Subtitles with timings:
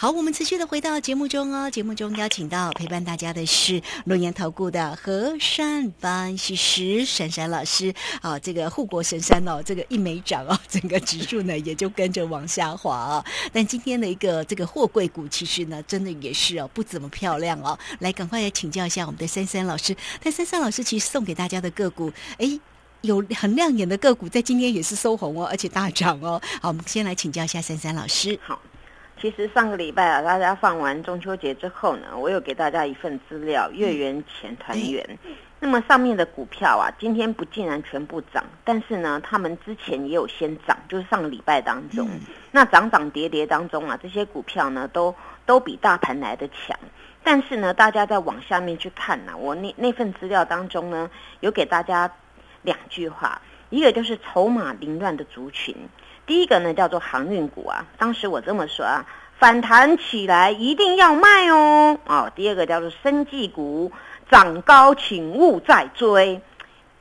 [0.00, 1.70] 好，我们持续的回到节目中哦。
[1.70, 7.92] 节目中邀请到陪伴大家的是龙岩投顾的和善分析师珊珊老师
[8.22, 8.38] 啊。
[8.38, 13.24] 这个护国神山哦，这个一没涨哦，整个指数呢也就跟着往下滑哦。
[13.52, 17.78] 但今天的一个这个货柜股，其实呢真的也是哦不怎么漂亮哦。
[17.98, 19.94] 来，赶快来请教一下我们的珊珊老师。
[20.22, 22.58] 但珊珊老师其实送给大家的个股，哎，
[23.02, 26.40] 有很亮眼的个股，在今天也是收红哦，而且大涨哦。
[26.62, 28.40] 好，我们先来请教一下珊珊老师。
[28.42, 28.58] 好。
[29.20, 35.18] 其实上个礼拜啊，大家放完中秋节之后呢，我有给大家一份资料，月圆钱团圆。
[35.58, 42.08] 那么上面的股票啊，今天不竟然全部涨，但是呢，他们之前也有先涨，就是上个礼拜当中，
[42.50, 46.74] 那涨涨跌跌当中啊，这些股票呢，都都比大盘来的强。
[47.22, 51.10] 但是呢，大家再往下面去看呢，我那那份资料当中呢，
[51.40, 52.10] 有给大家
[52.62, 55.76] 两句话，一个就是筹码凌乱的族群。
[56.30, 59.04] 第一个呢叫做航运股啊，当时我这么说啊，
[59.36, 61.98] 反弹起来一定要卖哦。
[62.06, 63.90] 哦，第二个叫做生技股，
[64.30, 66.40] 涨高请勿再追。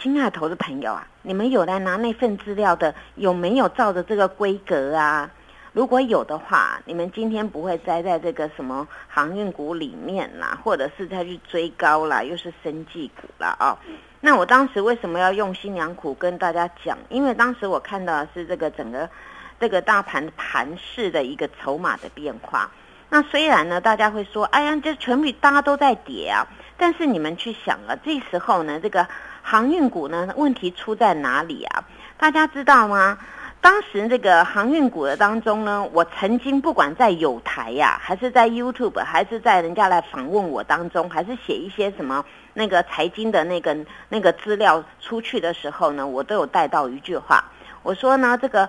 [0.00, 5.30] 亲爱的投资朋友啊，你们有来拿那份资料的，有没有照着这个规格啊？
[5.74, 13.76] 如果有的话，你们今天不会栽在这个什么航运股里面啦，或者是再去追高啦，又是生技股啦啊。
[14.20, 16.98] 那我当时为什么要用心良苦跟大家讲？
[17.08, 19.08] 因为当时我看到的是这个整个
[19.58, 22.70] 这个大盘盘势的一个筹码的变化。
[23.08, 29.06] 那虽然呢，大家会说，哎呀，这全部大家都在跌啊，但是你们去想啊，这时候呢，这个
[29.42, 31.84] 航运股呢，问题出在哪里啊？
[32.18, 33.18] 大家知道吗？
[33.62, 42.24] 当时这个航运股的当中呢，我曾经不管在有台呀，还是在 YouTube，还是在人家来访问我当中，还是写一些什么。
[42.54, 43.76] 那个财经的那个
[44.08, 47.44] 那个资料出去的时候呢，我都有带到一句话，
[47.82, 48.68] 我说呢，这个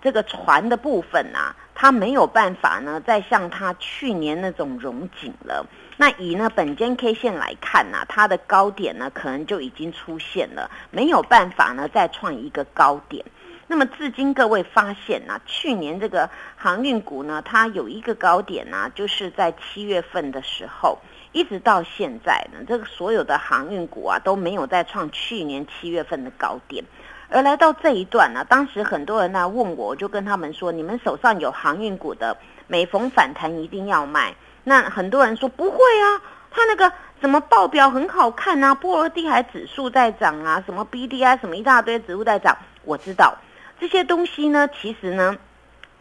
[0.00, 5.64] 这个船的部分啊，它没有办法呢，再像它去年那种融景了。
[5.98, 13.22] 那以呢本间 K 线来看呢，它的高点呢，可能就已经出现了，没有办法呢再创一个高点。
[13.66, 20.98] 那么至今各位发现呢，去年这个航运股呢，它有一个高点呢，就是在七月份的时候。
[21.34, 26.84] 一直到现在呢，这个所有的航运股啊都没有再创去年七月份的高点，
[27.30, 32.36] 而来到这一段呢，当时很多人呢问我，我就跟他们说：你们手上有航运股的，
[32.66, 34.34] 每逢反弹一定要卖。
[34.64, 36.20] 那很多人说不会啊，
[36.50, 42.54] 他那个什么报表很好看啊，波罗的海指数在涨啊，什么 B D I 什么一大堆指数在涨。
[42.84, 43.34] 我知道
[43.82, 45.36] 这些东西呢，其实呢，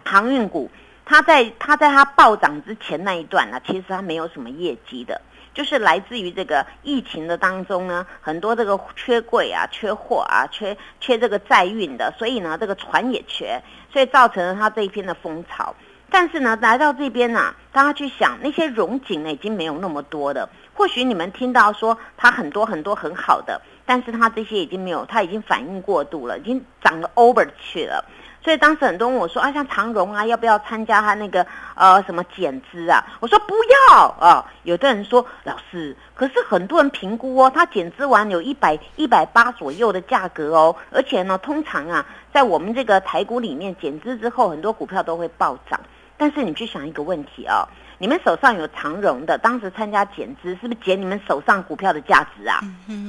[0.06, 0.69] 航运股。
[1.03, 5.19] 它在它在它暴涨之前那一段呢，其实它没有什么业绩的，
[5.52, 13.59] 就是来自于这个疫情的当中呢，很多这个缺柜啊、缺货啊、缺缺这个载运的，所以呢，这个船也缺，
[13.92, 15.75] 所以造成了它这一篇的风潮。
[16.12, 20.48] 但是呢，来到这边呢，大家去想那些融景呢，已经没有那么多的。
[20.73, 28.03] 或许你们听到说它很多很多很好的，但是它这些已经没有，它已经反应过度了，已经涨了 over 去了。
[28.43, 31.45] 所以当时很多问我说啊，像长荣啊，要不要参加他那个
[31.75, 33.05] 呃什么减资啊？
[33.19, 33.53] 我说不
[33.89, 34.43] 要啊。
[34.63, 42.03] 有的人说老师，可是很多人评估哦，他减资完有一百一百八左右的价格哦，而且呢，通常啊，
[42.33, 45.79] 在我们这个台股里面减资之后，很多股票都会暴涨。
[46.17, 47.67] 但是你去想一个问题哦。
[48.01, 52.59] 你们手上有长荣的，当时参加减资，是不是减你们手上股票的价值啊？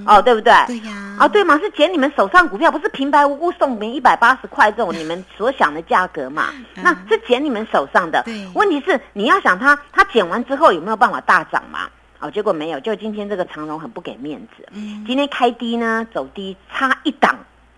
[0.06, 0.53] 哦，对不对？
[0.66, 1.16] 对呀。
[1.19, 6.50] 啊，对嘛，是减你们手上股票，不是平白无故送你们一百八十块这种你们所想的价格嘛？
[6.75, 8.22] 那是减你们手上的。
[8.53, 11.88] 问题是你要想它，它减完之后有没有办法大涨嘛？
[12.20, 14.69] 哦，结果没有，就今天这个长荣很不给面子。
[14.72, 15.03] 嗯。
[15.06, 17.34] 今天开低呢，走低，差一档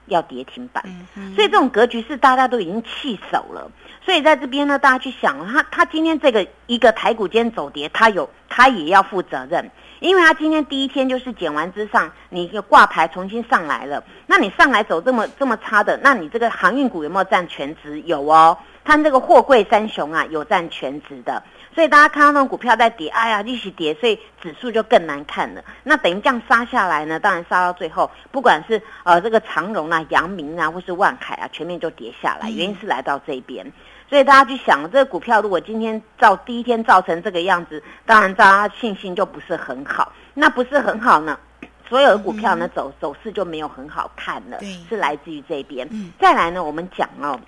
[0.07, 0.83] 要跌停板。
[1.17, 1.35] 嗯。
[1.35, 3.71] 所以这种格局是大家都已经弃守了。
[4.05, 9.71] 所以在这边呢，大家去想，他他今天这个一个台股间走跌，他有他也要负责任，
[10.01, 17.99] 因为他今天第一天就是减完之上，你挂牌重新上来了，那你上来走这么这么差的，那你这个航运股有没有占全值？
[18.03, 21.43] 有哦，他这个货柜三雄啊，有占全值的。
[21.75, 25.65] 所以大家看到那种股票在跌，哎呀，一起跌，所以指数就更难看了。
[25.83, 32.49] 那等于这样杀下来呢，当然杀到最后，不管是呃这个长荣啊、阳明啊，或是万海啊，全面就跌下来。
[32.49, 33.67] 原因是来到这边。
[34.09, 40.13] 所以大家去想，这个股票如果今天造第一天造成这个样子，当然大家信心就不是很好。
[40.35, 41.37] 那不是很好呢，
[41.89, 44.59] 所有的股票呢走走势就没有很好看了。
[44.89, 45.89] 是来自于这边。
[46.21, 47.41] 再来呢，我们讲哦，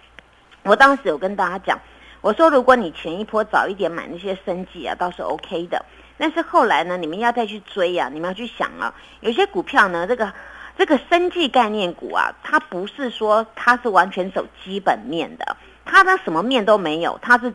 [0.66, 1.78] 我当时有跟大家讲，
[2.20, 5.84] 我说如果你前一波早一点买那些生计啊，倒是 OK 的。
[6.18, 10.32] 但是后来呢，你们要再去追啊，你们要去想啊，有些股票呢，这个
[10.76, 15.56] 这个生计概念股啊，它不是说它是完全走基本面的。
[15.84, 17.54] 它的什么面都没有，它是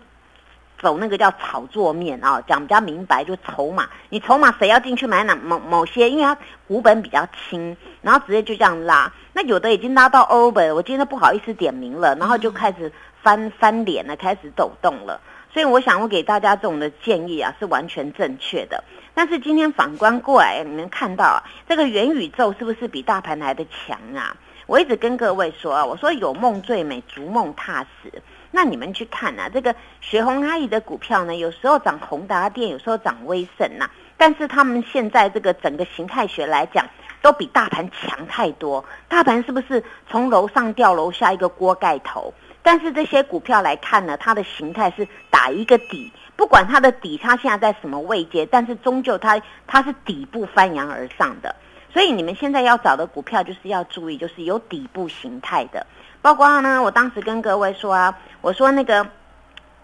[0.80, 6.38] 走那个叫炒作面啊，讲比较明白，就筹码，你筹码谁要进去买哪某某些，因为它
[6.68, 9.12] 股本比较轻，然后直接就这样拉。
[9.33, 12.92] 那有的已经拉到 over，我今天不好意思点名了，然后就开始
[13.22, 15.19] 翻翻脸了，开始抖动了。
[15.54, 18.83] 所以我想我给大家这种的建议啊，是完全正确的。
[19.13, 24.36] 但是今天反观过来，你们看到啊，这个元宇宙是不是比大盘来的强啊？
[24.68, 28.22] 我一直跟各位说啊，我说有梦最美，逐梦踏实。
[28.51, 33.89] 那你们去看啊，这个雪红阿姨的股票呢，有时候涨宏达电，有时候涨威盛呐。
[34.18, 36.86] 但是他们现在这个整个形态学来讲，
[37.22, 38.84] 都比大盘强太多。
[39.08, 42.34] 大盘是不是从楼上掉楼下一个锅盖头？
[42.64, 51.56] 但是这些股票来看呢，它的形态是打一个底，不管它的底它现在在什么位阶，但是终究它它是底部翻扬而上的。
[51.92, 55.86] 所以你们现在要找的股票就是要注意，就是有底部形态的。
[56.22, 59.06] 包括呢，我当时跟各位说啊，我说那个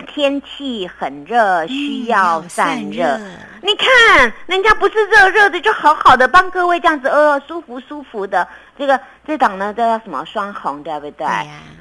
[0.08, 3.20] 天气很热，需要散热。
[3.68, 8.48] 你看人家不是热热的，就好好的帮各位这样子，呃，舒服舒服的。
[8.78, 11.28] 这个这档呢，叫什么双红，对不对？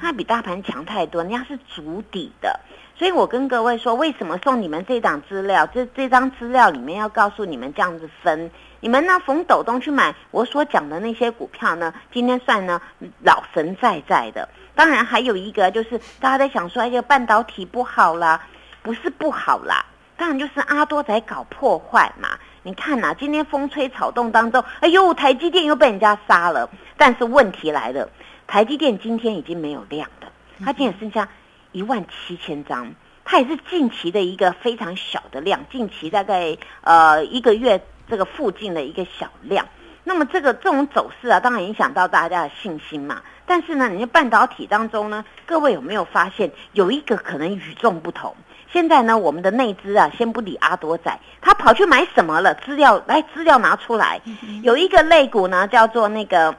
[0.01, 2.59] 它比大盘强太多，人家是主底的。
[2.97, 5.65] 所以我跟各位说，为什么送你们这档资料？
[5.67, 8.51] 这这张资料里面要告诉你们这样子分。
[8.81, 9.17] 你们呢？
[9.25, 11.93] 逢抖动去买我所讲的那些股票呢？
[12.11, 12.81] 今天算呢
[13.23, 14.49] 老神在在的。
[14.75, 18.43] 当然还有一个就是大家在想说，哎呀，半导体不好啦，
[18.83, 19.85] 不是不好啦，
[20.17, 22.29] 当然就是阿多在搞破坏嘛。
[22.63, 26.69] 你看呐，今天风吹草动当中，哎呦，台积电又被人家杀了。
[26.97, 28.09] 但是问题来了，
[28.47, 30.31] 台积电今天已经没有量了，
[30.65, 31.29] 它今天剩下
[31.71, 32.93] 一万七千张，
[33.23, 37.81] 它也是近期的一个非常小的量，近期大概呃一个月。
[38.09, 39.67] 这个附近的一个小量，
[40.05, 43.21] 那么这个这种走势啊，当然影响到大家的信心嘛。
[43.45, 48.33] 但是呢，你的半导体当中呢，各位有没有发现有一个可能与众不同？
[48.71, 52.53] 现在呢，我们的内资啊，先不理阿多仔，他跑去买什么了？
[52.55, 54.21] 资料来，资料拿出来，
[54.63, 56.55] 有一个类股呢，叫做那个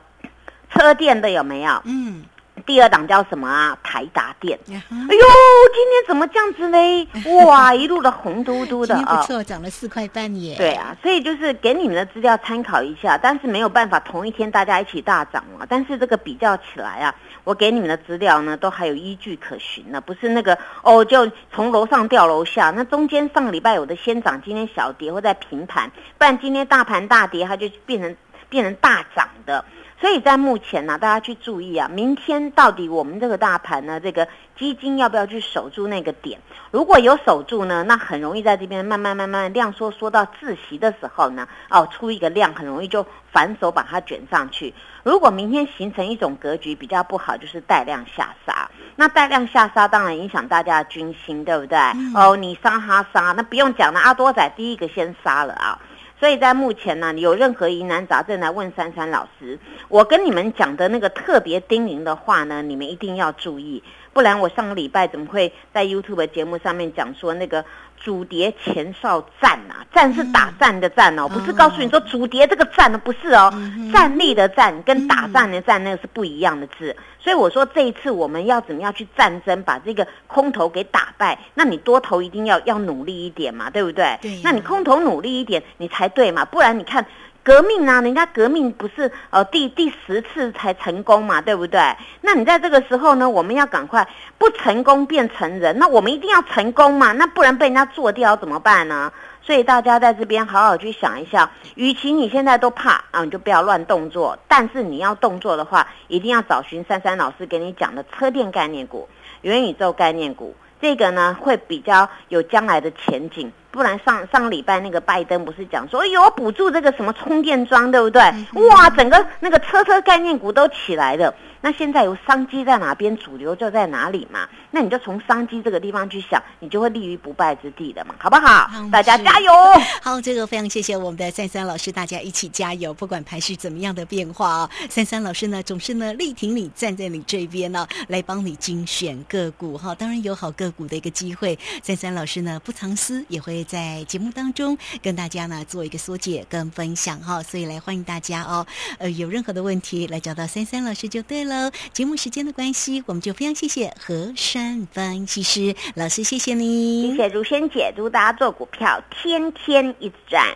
[0.71, 1.83] 车电的，有没有？
[1.85, 2.25] 嗯。
[2.67, 3.79] 第二档叫什么啊？
[3.85, 4.59] 台达电。
[4.69, 7.07] 哎呦，今天怎么这样子嘞？
[7.47, 9.17] 哇，一路的红嘟嘟的啊！
[9.17, 10.57] 不错，涨了四块半耶。
[10.59, 15.65] 对啊，所以就是给你们的资料参考一下，但是没有办法同一天大家一起大涨嘛。
[15.69, 17.15] 但是这个比较起来啊，
[17.49, 22.71] 我给你们的资料呢，都还有依据可循呢，不是那个哦，就从楼上掉楼下。
[22.77, 28.15] 那中间上个礼拜有的先涨，今天小跌或在平盘，不然今天大盘大跌，它就变成
[28.51, 29.65] 变成大涨的。
[30.01, 36.41] 所以在目前呢，大家去注意啊，明天到底我们这个大盘呢，这个基金要不要去守住那个点？
[36.71, 44.73] 如果有守住呢，那很容易在这边慢慢慢慢量缩缩到自习的时候呢，哦，出一个量很容易就反手把它卷上去。
[45.03, 48.71] 如果明天形成一种格局比较不好，就是带量下杀。
[48.95, 51.79] 那带量下杀当然影响大家的军心，对不对？
[52.15, 55.79] 哦，你杀他杀，那不用讲了，阿多仔第一个先杀了啊。
[56.19, 63.83] 所以在目前呢，有任何疑难杂症来问珊珊老师，我跟你们讲的那个特别叮咛的话呢，你们一定要注意，
[64.19, 67.65] 不然我上个礼拜怎么会在 YouTube 节目上面讲说那个？
[68.01, 73.53] 主谍前哨战啊，战是打战的战哦，不是告诉你说主谍这个战呢，不是哦，
[73.93, 76.95] 战力的战跟打战的战那个是不一样的字。
[77.19, 81.37] 所以我说这一次我们要怎么样去战争，把这个空头给打败？
[81.55, 84.17] 那你多头一定要要努力一点嘛，对不对？
[84.23, 84.41] 对。
[84.45, 87.05] 那你空头努力一点，你才对嘛，不然你看。
[87.43, 91.81] 革命啊，人家革命不是呃第第十次才成功嘛，对不对？
[92.21, 99.11] 那你在这个时候呢，我们要赶快不成功变成人，那我们一定要成功嘛，那不然被人家做掉怎么办呢？
[99.41, 104.39] 所以大家在这边好好去想一下，与其你现在都怕啊，你就不要乱动作。
[104.47, 109.09] 但是你要动作的话，一定要找寻珊珊老师给你讲的车电概念股、
[109.41, 113.51] 元宇宙概念股，这个呢会比较有将来的前景。
[113.79, 118.21] 不然上上个礼拜那个拜登不是讲说，哎呦，补助这个什么充电桩，对不对？
[118.69, 121.33] 哇，整个那个车车概念股都起来了。
[121.61, 124.49] 那现在有商机在哪边，主流就在哪里嘛？
[124.71, 128.69] 那你就从商机这个地方去想，你就会立于不败之地的嘛，好不好？
[128.93, 129.53] 大家加油！
[130.03, 132.95] 好，这个非常谢谢我们的三三老师，大家一起加油。
[132.95, 139.93] 不管盘是怎么样的变化啊，三三老师呢总是呢力挺你，站在你这边呢，来帮你精选个股哈。
[139.95, 147.43] 当然有好个股的一个机会，三三老师呢不藏私，也会在节目当中跟大家呢做一个缩解跟分享哈。
[147.43, 148.65] 所以来欢迎大家哦，
[148.99, 151.49] 呃，有任何的问题来找到三三老师就对了。
[151.49, 160.47] 喽，节目时间的关系，我们就非常谢谢何山分析师老师，谢谢你，谢谢如仙姐，祝大家做股票天天一直赚。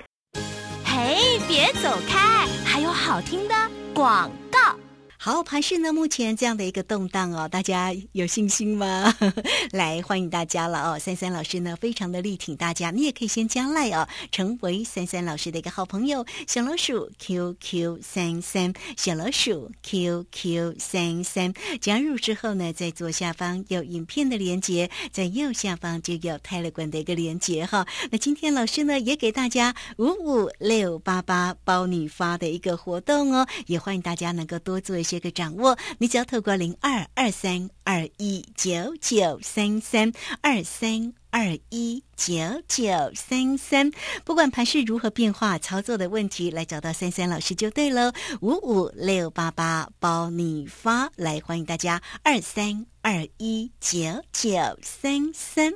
[0.85, 3.54] 嘿，别走开，还有好听的
[3.95, 4.82] 广告。
[5.25, 9.17] 好，盘市呢目前这样的一个动荡哦，大家有信心吗？
[9.71, 27.87] 来欢迎大家了哦，三三老师呢非常的力挺大家，你也可以先加赖哦，成为三三老师的一个好朋友，小老鼠 QQ 三三，小老鼠 QQ 三三，加入之后呢，在左下方有影片的连接，在右下方就有泰勒管的一个连接哈。
[28.11, 35.76] 那今天老师呢也给大家五五六八八包你发的一个活动哦，也欢迎大家能够多做一些些个掌握。
[35.99, 42.35] 你只要透过零二二三二一九九三三二三二一九
[42.66, 43.90] 九三三，
[44.25, 48.12] 不管盘势如何变化，操作的问题来找到三三老师就对喽。
[48.40, 53.99] 五五六八八包你发，来欢迎大家二三二一九
[54.33, 54.50] 九
[54.83, 55.73] 三三。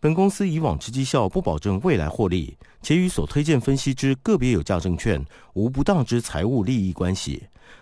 [0.00, 5.24] 本公司以往之绩效不保证未来获利，且与所推荐分析之个别有价证券
[5.54, 7.44] 无不当之财务利益关系。